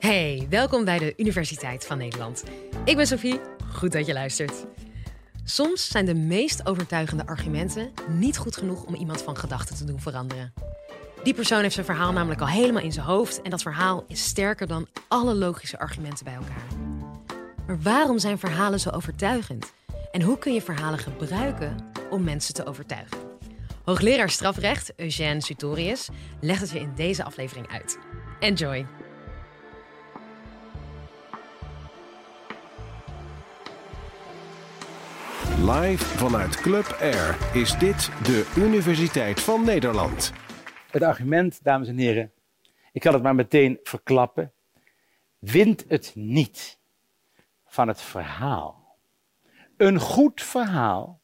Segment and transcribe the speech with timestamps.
[0.00, 2.44] Hey, welkom bij de Universiteit van Nederland.
[2.84, 3.40] Ik ben Sophie,
[3.72, 4.66] goed dat je luistert.
[5.44, 10.00] Soms zijn de meest overtuigende argumenten niet goed genoeg om iemand van gedachten te doen
[10.00, 10.52] veranderen.
[11.22, 14.24] Die persoon heeft zijn verhaal namelijk al helemaal in zijn hoofd en dat verhaal is
[14.24, 16.78] sterker dan alle logische argumenten bij elkaar.
[17.66, 19.72] Maar waarom zijn verhalen zo overtuigend?
[20.10, 21.76] En hoe kun je verhalen gebruiken
[22.10, 23.18] om mensen te overtuigen?
[23.84, 26.08] Hoogleraar strafrecht Eugène Sutorius
[26.40, 27.98] legt het je in deze aflevering uit.
[28.38, 28.99] Enjoy!
[35.70, 40.32] Live vanuit Club Air is dit de Universiteit van Nederland.
[40.90, 42.32] Het argument, dames en heren,
[42.92, 44.52] ik kan het maar meteen verklappen,
[45.38, 46.78] wint het niet
[47.66, 48.96] van het verhaal.
[49.76, 51.20] Een goed verhaal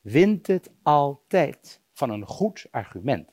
[0.00, 3.30] wint het altijd van een goed argument.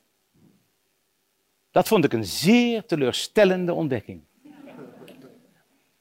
[1.70, 4.24] Dat vond ik een zeer teleurstellende ontdekking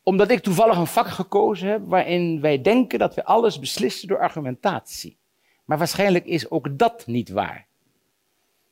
[0.03, 4.19] omdat ik toevallig een vak gekozen heb waarin wij denken dat we alles beslissen door
[4.19, 5.17] argumentatie.
[5.65, 7.65] Maar waarschijnlijk is ook dat niet waar.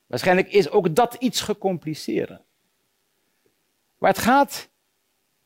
[0.08, 2.42] Waarschijnlijk is ook dat iets gecompliceerder.
[3.98, 4.70] Maar het gaat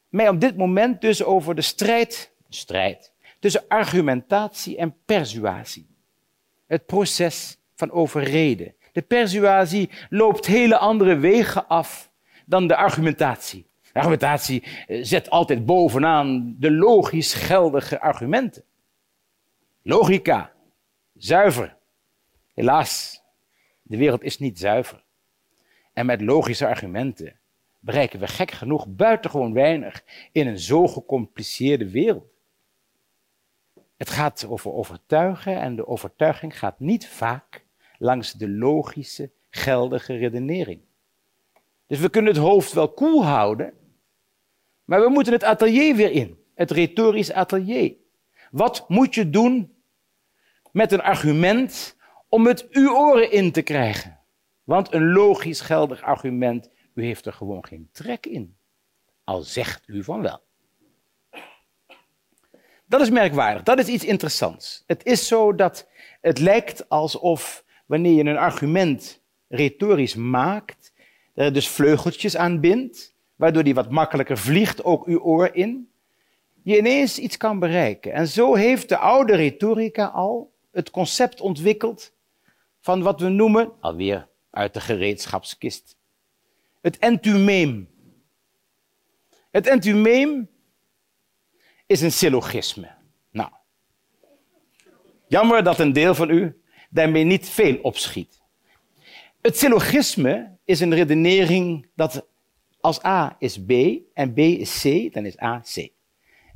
[0.10, 5.88] mij op dit moment dus over de strijd, strijd tussen argumentatie en persuasie.
[6.68, 8.76] Het proces van overreden.
[8.92, 12.12] De persuasie loopt hele andere wegen af
[12.46, 13.66] dan de argumentatie.
[13.94, 18.64] Argumentatie eh, zet altijd bovenaan de logisch geldige argumenten.
[19.82, 20.52] Logica,
[21.18, 21.76] zuiver.
[22.54, 23.22] Helaas,
[23.82, 25.04] de wereld is niet zuiver.
[25.94, 27.40] En met logische argumenten
[27.80, 32.32] bereiken we gek genoeg buitengewoon weinig in een zo gecompliceerde wereld.
[33.98, 37.64] Het gaat over overtuigen en de overtuiging gaat niet vaak
[37.98, 40.82] langs de logische, geldige redenering.
[41.88, 43.74] Dus we kunnen het hoofd wel koel houden,
[44.86, 47.96] maar we moeten het atelier weer in, het retorisch atelier.
[48.52, 49.76] Wat moet je doen
[50.72, 51.98] met een argument
[52.30, 54.20] om het uw oren in te krijgen?
[54.64, 58.58] Want een logisch geldig argument, u heeft er gewoon geen trek in.
[59.24, 60.42] Al zegt u van wel.
[62.86, 64.84] Dat is merkwaardig, dat is iets interessants.
[64.88, 65.88] Het is zo dat
[66.22, 70.94] het lijkt alsof wanneer je een argument retorisch maakt,
[71.34, 75.92] er dus vleugeltjes aan bindt, waardoor die wat makkelijker vliegt, ook uw oor in,
[76.64, 78.14] je ineens iets kan bereiken.
[78.14, 82.14] En zo heeft de oude retorica al het concept ontwikkeld
[82.80, 85.98] van wat we noemen, alweer uit de gereedschapskist,
[86.82, 87.90] het entumeem.
[89.52, 90.50] Het entumeem
[91.86, 92.92] is een syllogisme.
[93.32, 93.50] Nou,
[95.28, 98.42] jammer dat een deel van u daarmee niet veel opschiet.
[99.42, 102.28] Het syllogisme is een redenering dat
[102.84, 103.72] als A is B
[104.14, 105.90] en B is C, dan is A C.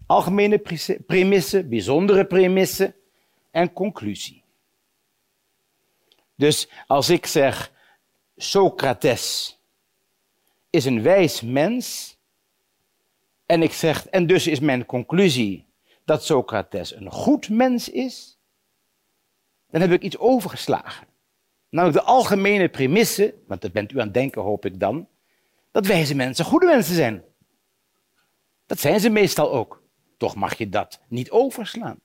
[0.05, 0.59] Algemene
[1.05, 2.95] premisse, bijzondere premisse
[3.51, 4.43] en conclusie.
[6.35, 7.71] Dus als ik zeg
[8.35, 9.57] Socrates
[10.69, 12.17] is een wijs mens
[13.45, 15.65] en ik zeg en dus is mijn conclusie
[16.05, 18.37] dat Socrates een goed mens is,
[19.69, 21.07] dan heb ik iets overgeslagen.
[21.69, 25.07] Namelijk de algemene premisse, want dat bent u aan het denken hoop ik dan,
[25.77, 27.23] dat wijze mensen goede mensen zijn.
[28.65, 29.83] Dat zijn ze meestal ook.
[30.17, 31.99] Toch mag je dat niet overslaan.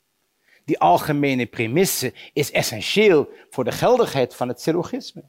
[0.64, 5.24] Die algemene premisse is essentieel voor de geldigheid van het syllogisme.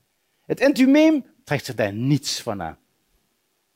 [0.45, 2.77] Het entumeem trekt zich daar niets van aan.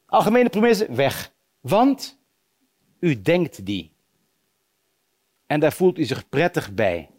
[0.06, 1.34] Algemene premisse, weg.
[1.60, 2.20] Want
[3.00, 3.94] u denkt die.
[5.46, 7.10] En daar voelt u zich prettig bij.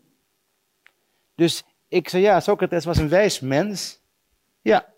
[1.34, 4.00] Dus ik zei, ja, Socrates was een wijs mens.
[4.62, 4.92] Ja,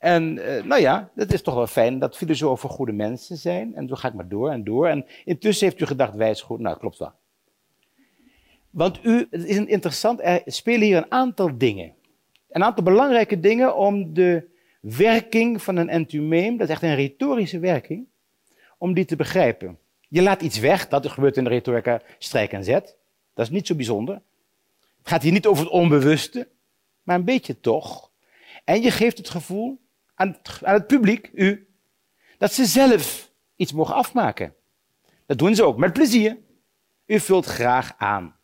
[0.00, 3.74] en uh, nou ja, het is toch wel fijn dat filosofen goede mensen zijn.
[3.74, 4.86] En zo ga ik maar door en door.
[4.86, 6.60] En intussen heeft u gedacht, wijs goed.
[6.60, 7.12] Nou, klopt wel.
[8.70, 11.94] Want u, het is interessant, er spelen hier een aantal dingen.
[12.50, 14.48] Een aantal belangrijke dingen om de
[14.80, 18.06] werking van een entumeem, dat is echt een retorische werking,
[18.78, 19.78] om die te begrijpen.
[20.08, 22.96] Je laat iets weg, dat gebeurt in de retorica strijk en zet.
[23.34, 24.14] Dat is niet zo bijzonder.
[24.98, 26.48] Het gaat hier niet over het onbewuste,
[27.02, 28.10] maar een beetje toch.
[28.64, 29.80] En je geeft het gevoel
[30.20, 31.68] aan het, publiek, u,
[32.38, 34.54] dat ze zelf iets mogen afmaken.
[35.26, 36.38] Dat doen ze ook, met plezier.
[37.06, 38.36] U vult graag aan.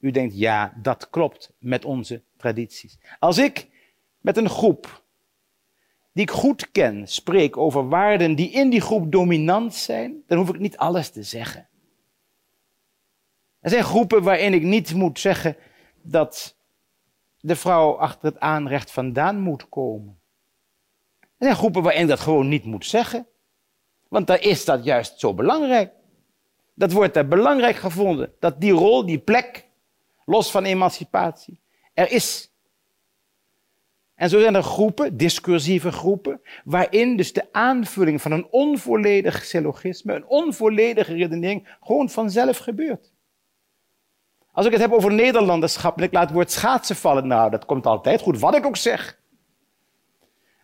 [0.00, 2.98] U denkt, ja, dat klopt met onze tradities.
[3.18, 3.68] Als ik
[4.20, 5.02] met een groep
[6.12, 10.48] die ik goed ken spreek over waarden die in die groep dominant zijn, dan hoef
[10.48, 11.68] ik niet alles te zeggen.
[13.60, 15.56] Er zijn groepen waarin ik niet moet zeggen
[16.02, 16.56] dat
[17.40, 20.19] de vrouw achter het aanrecht vandaan moet komen.
[21.40, 23.26] Er zijn groepen waarin dat gewoon niet moet zeggen.
[24.08, 25.92] Want daar is dat juist zo belangrijk.
[26.74, 28.32] Dat wordt daar belangrijk gevonden.
[28.38, 29.66] Dat die rol, die plek,
[30.24, 31.60] los van emancipatie,
[31.94, 32.52] er is.
[34.14, 40.14] En zo zijn er groepen, discursieve groepen, waarin dus de aanvulling van een onvolledig syllogisme,
[40.14, 43.12] een onvolledige redenering, gewoon vanzelf gebeurt.
[44.52, 47.64] Als ik het heb over Nederlanderschap en ik laat het woord schaatsen vallen, nou, dat
[47.64, 49.19] komt altijd goed, wat ik ook zeg.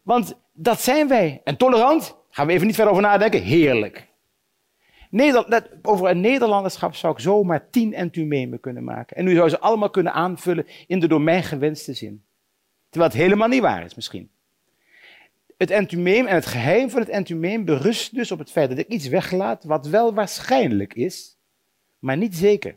[0.06, 1.41] Want dat zijn wij.
[1.44, 4.06] En tolerant, gaan we even niet verder over nadenken, heerlijk.
[5.82, 9.17] Over een Nederlanderschap zou ik zomaar tien entumemen kunnen maken.
[9.17, 12.25] En nu zou ze allemaal kunnen aanvullen in de door mij gewenste zin.
[12.88, 14.31] Terwijl het helemaal niet waar is misschien.
[15.56, 18.88] Het entumeem en het geheim van het entumeem berust dus op het feit dat ik
[18.88, 21.37] iets weglaat wat wel waarschijnlijk is,
[21.99, 22.76] maar niet zeker.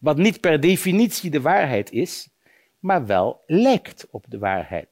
[0.00, 2.28] Wat niet per definitie de waarheid is,
[2.78, 4.88] maar wel lijkt op de waarheid.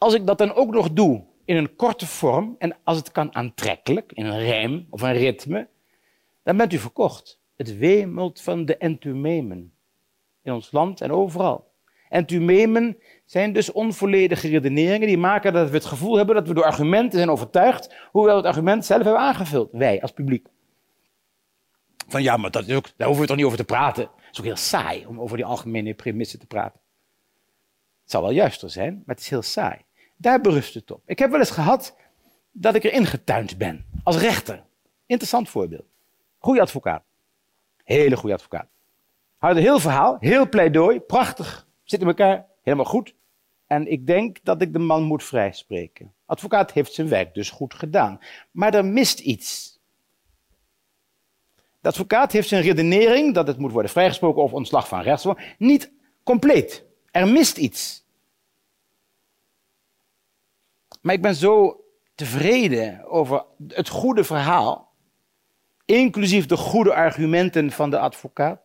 [0.00, 3.34] Als ik dat dan ook nog doe in een korte vorm en als het kan
[3.34, 5.68] aantrekkelijk, in een rijm of een ritme,
[6.42, 7.40] dan bent u verkocht.
[7.56, 9.72] Het wemelt van de entumemen
[10.42, 11.72] in ons land en overal.
[12.08, 16.64] Entumemen zijn dus onvolledige redeneringen die maken dat we het gevoel hebben dat we door
[16.64, 20.46] argumenten zijn overtuigd, hoewel we het argument zelf hebben aangevuld, wij als publiek.
[22.08, 24.02] Van ja, maar dat ook, daar hoeven we toch niet over te praten.
[24.02, 26.80] Het is ook heel saai om over die algemene premissen te praten.
[28.02, 29.88] Het zou wel juister zijn, maar het is heel saai.
[30.20, 31.02] Daar berust het op.
[31.06, 31.96] Ik heb wel eens gehad
[32.52, 33.84] dat ik erin getuind ben.
[34.02, 34.64] Als rechter.
[35.06, 35.84] Interessant voorbeeld.
[36.38, 37.02] Goeie advocaat.
[37.84, 38.68] Hele goede advocaat.
[39.38, 41.66] Houdt een heel verhaal, heel pleidooi, prachtig.
[41.84, 43.14] Zit in elkaar, helemaal goed.
[43.66, 46.12] En ik denk dat ik de man moet vrijspreken.
[46.26, 48.18] Advocaat heeft zijn werk dus goed gedaan.
[48.50, 49.78] Maar er mist iets.
[51.80, 55.92] De advocaat heeft zijn redenering dat het moet worden vrijgesproken of ontslag van rechtsvorm niet
[56.22, 56.84] compleet.
[57.10, 58.04] Er mist iets.
[61.00, 64.92] Maar ik ben zo tevreden over het goede verhaal,
[65.84, 68.60] inclusief de goede argumenten van de advocaat,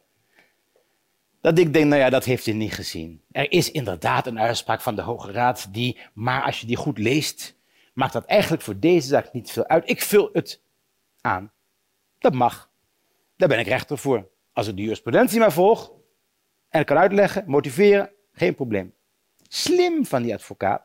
[1.42, 3.22] dat ik denk, nou ja, dat heeft hij niet gezien.
[3.32, 6.98] Er is inderdaad een uitspraak van de Hoge Raad die, maar als je die goed
[6.98, 7.56] leest,
[7.94, 9.90] maakt dat eigenlijk voor deze zaak niet veel uit.
[9.90, 10.62] Ik vul het
[11.22, 11.52] aan.
[12.20, 12.70] Dat mag.
[13.38, 14.28] Daar ben ik rechter voor.
[14.54, 15.92] Als ik de jurisprudentie maar volg
[16.70, 18.94] en kan uitleggen, motiveren, geen probleem.
[19.48, 20.84] Slim van die advocaat.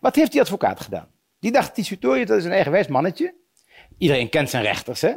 [0.00, 1.08] Wat heeft die advocaat gedaan?
[1.38, 3.34] Die dacht, die dat is een eigenwijs mannetje.
[3.98, 5.14] Iedereen kent zijn rechters, hè?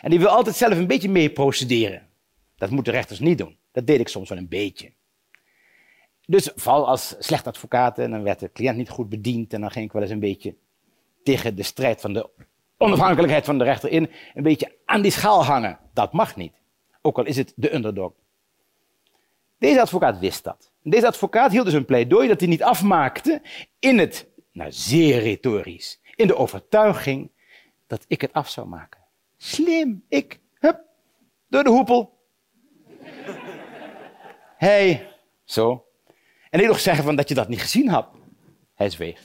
[0.00, 2.08] En die wil altijd zelf een beetje mee procederen.
[2.56, 3.58] Dat moeten rechters niet doen.
[3.72, 4.92] Dat deed ik soms wel een beetje.
[6.26, 9.70] Dus vooral als slecht advocaat, en dan werd de cliënt niet goed bediend en dan
[9.70, 10.56] ging ik wel eens een beetje
[11.22, 12.30] tegen de strijd van de
[12.76, 15.78] onafhankelijkheid van de rechter in, een beetje aan die schaal hangen.
[15.92, 16.52] Dat mag niet.
[17.02, 18.12] Ook al is het de underdog.
[19.58, 20.69] Deze advocaat wist dat.
[20.82, 23.42] Deze advocaat hield dus een pleidooi dat hij niet afmaakte
[23.78, 27.30] in het, nou zeer retorisch, in de overtuiging
[27.86, 29.00] dat ik het af zou maken.
[29.36, 30.80] Slim, ik, hup,
[31.48, 32.18] door de hoepel.
[34.56, 35.08] Hij,
[35.44, 35.84] zo.
[36.50, 38.08] En ik nog zeggen van dat je dat niet gezien had.
[38.74, 39.20] Hij zweeg.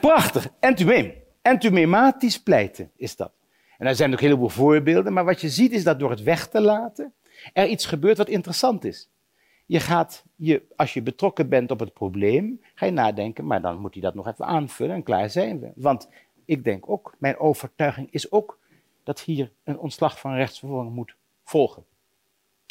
[0.00, 1.12] Prachtig, entumeem.
[1.42, 3.32] Entumematisch pleiten is dat.
[3.78, 6.22] En er zijn ook een heleboel voorbeelden, maar wat je ziet is dat door het
[6.22, 7.14] weg te laten
[7.52, 9.10] er iets gebeurt wat interessant is.
[9.66, 13.78] Je gaat, je, als je betrokken bent op het probleem, ga je nadenken, maar dan
[13.78, 15.72] moet hij dat nog even aanvullen en klaar zijn we.
[15.74, 16.08] Want
[16.44, 18.58] ik denk ook, mijn overtuiging is ook
[19.02, 21.84] dat hier een ontslag van rechtsvervolging moet volgen.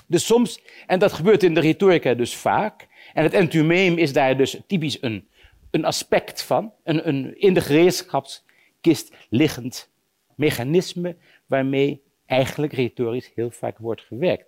[0.08, 4.38] Dus soms, en dat gebeurt in de retorica dus vaak, en het entumeem is daar
[4.38, 5.28] dus typisch een,
[5.72, 9.90] een aspect van, een, een in de gereedschapskist liggend
[10.36, 11.16] mechanisme
[11.46, 14.46] waarmee eigenlijk retorisch heel vaak wordt gewerkt.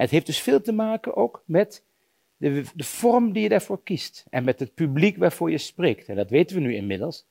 [0.00, 1.84] Het heeft dus veel te maken ook met
[2.36, 6.08] de, de vorm die je daarvoor kiest en met het publiek waarvoor je spreekt.
[6.08, 7.26] En dat weten we nu inmiddels,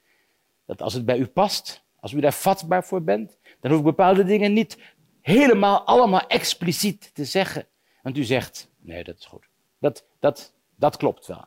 [0.65, 3.85] dat als het bij u past, als u daar vatbaar voor bent, dan hoef ik
[3.85, 4.77] bepaalde dingen niet
[5.21, 7.67] helemaal allemaal expliciet te zeggen.
[8.01, 9.49] Want u zegt, nee, dat is goed.
[9.79, 11.45] Dat, dat, dat klopt wel.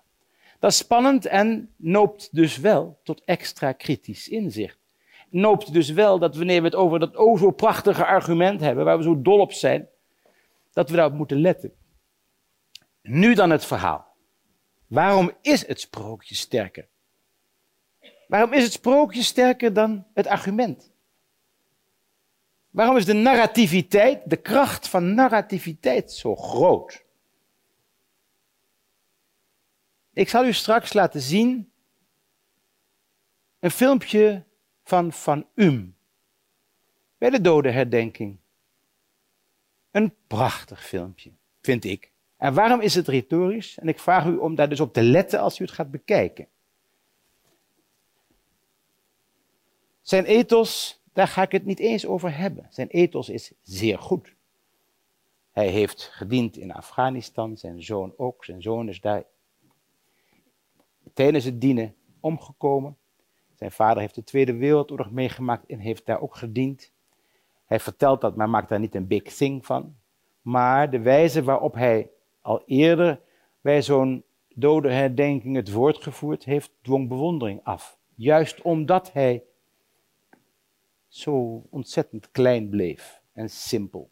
[0.59, 4.79] Dat is spannend en noopt dus wel tot extra kritisch inzicht.
[5.29, 8.97] Noopt dus wel dat wanneer we het over dat o zo prachtige argument hebben, waar
[8.97, 9.89] we zo dol op zijn,
[10.73, 11.73] dat we daarop moeten letten.
[13.03, 14.17] Nu dan het verhaal.
[14.87, 16.89] Waarom is het sprookje sterker?
[18.27, 20.93] Waarom is het sprookje sterker dan het argument?
[22.71, 27.05] Waarom is de narrativiteit, de kracht van narrativiteit zo groot?
[30.13, 31.73] Ik zal u straks laten zien
[33.59, 34.45] een filmpje
[34.83, 35.97] van Van Um
[37.19, 38.42] bij de dodenherdenking.
[39.93, 42.11] Een prachtig filmpje, vind ik.
[42.37, 43.79] En waarom is het retorisch?
[43.79, 46.49] En ik vraag u om daar dus op te letten als u het gaat bekijken.
[50.01, 52.67] Zijn ethos, daar ga ik het niet eens over hebben.
[52.71, 54.35] Zijn ethos is zeer goed.
[55.51, 58.45] Hij heeft gediend in Afghanistan, zijn zoon ook.
[58.45, 59.25] Zijn zoon is daar
[61.15, 62.97] tijdens het dienen omgekomen.
[63.55, 66.93] Zijn vader heeft de Tweede Wereldoorlog meegemaakt en heeft daar ook gediend.
[67.73, 69.97] Hij vertelt dat, maar maakt daar niet een big thing van.
[70.43, 72.11] Maar de wijze waarop hij
[72.41, 73.21] al eerder
[73.61, 74.25] bij zo'n
[74.55, 77.99] dode herdenking het woord gevoerd heeft, dwong bewondering af.
[78.15, 79.45] Juist omdat hij
[81.09, 84.11] zo ontzettend klein bleef en simpel.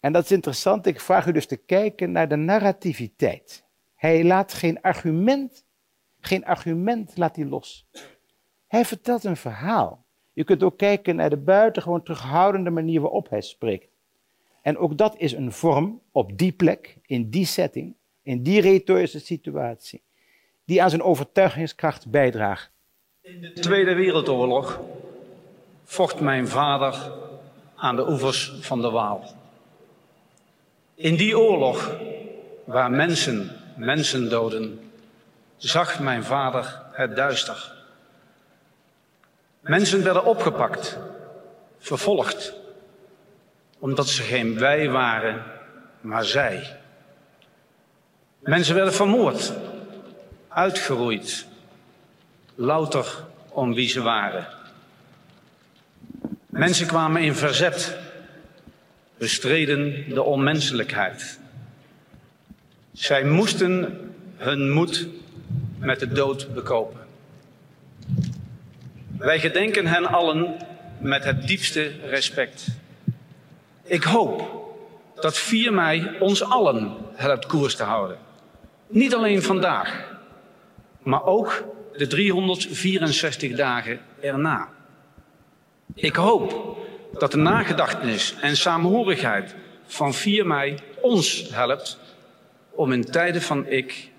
[0.00, 0.86] En dat is interessant.
[0.86, 3.64] Ik vraag u dus te kijken naar de narrativiteit.
[3.94, 5.64] Hij laat geen argument,
[6.20, 7.86] geen argument laat hij los.
[8.66, 10.01] Hij vertelt een verhaal.
[10.32, 13.88] Je kunt ook kijken naar de buitengewoon terughoudende manier waarop hij spreekt.
[14.62, 19.20] En ook dat is een vorm op die plek, in die setting, in die retorische
[19.20, 20.02] situatie,
[20.64, 22.70] die aan zijn overtuigingskracht bijdraagt.
[23.20, 24.80] In de Tweede Wereldoorlog
[25.84, 27.12] vocht mijn vader
[27.76, 29.24] aan de oevers van de Waal.
[30.94, 31.96] In die oorlog,
[32.64, 34.90] waar mensen mensen doden,
[35.56, 37.81] zag mijn vader het duister.
[39.62, 40.98] Mensen werden opgepakt,
[41.78, 42.52] vervolgd,
[43.78, 45.42] omdat ze geen wij waren,
[46.00, 46.76] maar zij.
[48.38, 49.52] Mensen werden vermoord,
[50.48, 51.46] uitgeroeid,
[52.54, 53.06] louter
[53.48, 54.46] om wie ze waren.
[56.46, 57.98] Mensen kwamen in verzet,
[59.18, 61.38] bestreden de onmenselijkheid.
[62.92, 64.00] Zij moesten
[64.36, 65.08] hun moed
[65.78, 67.01] met de dood bekopen.
[69.22, 70.56] Wij gedenken hen allen
[70.98, 72.66] met het diepste respect.
[73.82, 74.64] Ik hoop
[75.14, 78.18] dat 4 mei ons allen helpt koers te houden.
[78.86, 80.18] Niet alleen vandaag,
[81.02, 81.64] maar ook
[81.96, 84.68] de 364 dagen erna.
[85.94, 86.76] Ik hoop
[87.18, 89.54] dat de nagedachtenis en saamhorigheid
[89.86, 91.98] van 4 mei ons helpt
[92.70, 94.10] om in tijden van ik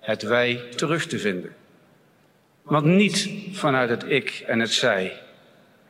[0.00, 1.54] het wij terug te vinden.
[2.62, 5.22] Want niet vanuit het ik en het zij,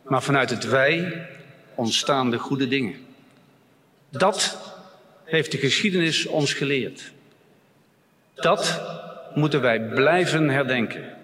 [0.02, 1.26] maar vanuit het wij
[1.75, 3.07] ontstaan de goede dingen.
[4.11, 4.59] Dat
[5.25, 7.12] heeft de geschiedenis ons geleerd.
[8.35, 8.81] Dat
[9.35, 11.17] moeten wij blijven herdenken.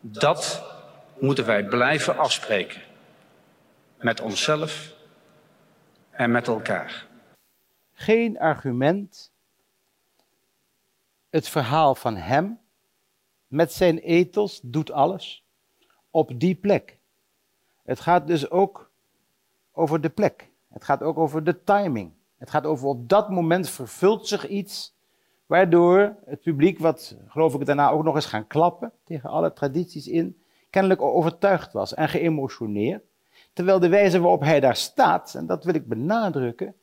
[0.00, 0.64] Dat
[1.18, 2.82] moeten wij blijven afspreken.
[4.00, 4.94] Met onszelf
[6.10, 7.06] en met elkaar.
[7.92, 9.32] Geen argument.
[11.30, 12.63] Het verhaal van hem
[13.54, 15.44] met zijn ethos doet alles
[16.10, 16.98] op die plek.
[17.84, 18.90] Het gaat dus ook
[19.72, 20.50] over de plek.
[20.68, 22.12] Het gaat ook over de timing.
[22.36, 24.94] Het gaat over op dat moment vervult zich iets
[25.46, 30.06] waardoor het publiek, wat geloof ik daarna ook nog eens gaan klappen tegen alle tradities
[30.06, 33.04] in, kennelijk overtuigd was en geëmotioneerd.
[33.52, 36.74] Terwijl de wijze waarop hij daar staat, en dat wil ik benadrukken,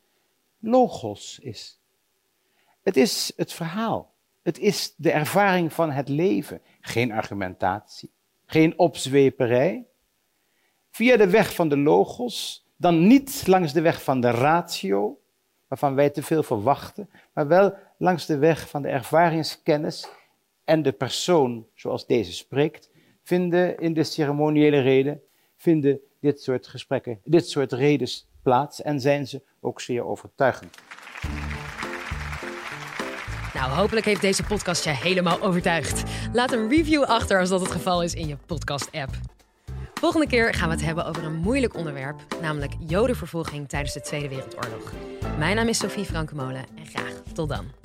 [0.60, 1.80] logos is.
[2.82, 4.11] Het is het verhaal.
[4.42, 6.62] Het is de ervaring van het leven.
[6.82, 8.12] Geen argumentatie,
[8.46, 9.86] geen opzweperij.
[10.90, 15.20] Via de weg van de logos, dan niet langs de weg van de ratio,
[15.68, 20.10] waarvan wij te veel verwachten, maar wel langs de weg van de ervaringskennis
[20.64, 22.90] en de persoon zoals deze spreekt,
[23.24, 25.22] vinden in de ceremoniële reden,
[25.56, 30.78] vinden dit soort gesprekken, dit soort redes plaats en zijn ze ook zeer overtuigend.
[33.62, 36.04] Nou, hopelijk heeft deze podcast je helemaal overtuigd.
[36.34, 39.12] Laat een review achter als dat het geval is in je podcast-app.
[39.94, 44.30] Volgende keer gaan we het hebben over een moeilijk onderwerp, namelijk jodenvervolging tijdens de Tweede
[44.30, 44.92] Wereldoorlog.
[45.38, 47.81] Mijn naam is Sophie Frankemolen en graag tot dan.